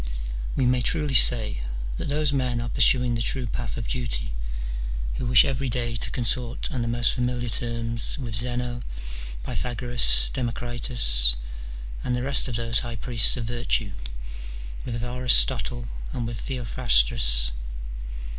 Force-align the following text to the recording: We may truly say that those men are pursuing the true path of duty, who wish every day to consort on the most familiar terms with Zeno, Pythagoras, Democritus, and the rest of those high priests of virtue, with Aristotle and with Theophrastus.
We 0.55 0.65
may 0.65 0.81
truly 0.81 1.13
say 1.13 1.59
that 1.97 2.09
those 2.09 2.33
men 2.33 2.59
are 2.59 2.69
pursuing 2.69 3.13
the 3.13 3.21
true 3.21 3.45
path 3.45 3.77
of 3.77 3.87
duty, 3.87 4.33
who 5.17 5.27
wish 5.27 5.45
every 5.45 5.69
day 5.69 5.95
to 5.97 6.09
consort 6.09 6.71
on 6.71 6.81
the 6.81 6.87
most 6.87 7.13
familiar 7.13 7.49
terms 7.49 8.17
with 8.17 8.33
Zeno, 8.33 8.81
Pythagoras, 9.43 10.31
Democritus, 10.33 11.35
and 12.03 12.15
the 12.15 12.23
rest 12.23 12.47
of 12.47 12.55
those 12.55 12.79
high 12.79 12.95
priests 12.95 13.37
of 13.37 13.45
virtue, 13.45 13.91
with 14.85 15.03
Aristotle 15.03 15.87
and 16.13 16.25
with 16.25 16.39
Theophrastus. 16.39 17.51